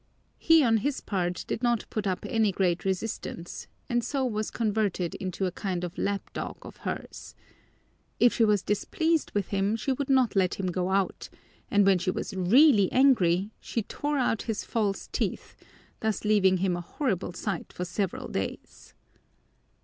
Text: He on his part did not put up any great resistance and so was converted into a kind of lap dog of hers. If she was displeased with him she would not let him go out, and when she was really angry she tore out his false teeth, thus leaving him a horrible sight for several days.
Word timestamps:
He 0.39 0.63
on 0.63 0.77
his 0.77 0.99
part 0.99 1.45
did 1.47 1.61
not 1.61 1.85
put 1.91 2.07
up 2.07 2.25
any 2.27 2.51
great 2.51 2.85
resistance 2.85 3.67
and 3.87 4.03
so 4.03 4.25
was 4.25 4.49
converted 4.49 5.13
into 5.13 5.45
a 5.45 5.51
kind 5.51 5.83
of 5.83 5.95
lap 5.95 6.33
dog 6.33 6.57
of 6.63 6.77
hers. 6.77 7.35
If 8.19 8.33
she 8.33 8.43
was 8.43 8.63
displeased 8.63 9.29
with 9.35 9.49
him 9.49 9.75
she 9.75 9.91
would 9.91 10.09
not 10.09 10.35
let 10.35 10.55
him 10.55 10.71
go 10.71 10.89
out, 10.89 11.29
and 11.69 11.85
when 11.85 11.99
she 11.99 12.09
was 12.09 12.33
really 12.33 12.91
angry 12.91 13.51
she 13.59 13.83
tore 13.83 14.17
out 14.17 14.41
his 14.49 14.63
false 14.63 15.05
teeth, 15.11 15.55
thus 15.99 16.25
leaving 16.25 16.57
him 16.57 16.75
a 16.75 16.81
horrible 16.81 17.33
sight 17.33 17.71
for 17.71 17.85
several 17.85 18.27
days. 18.27 18.95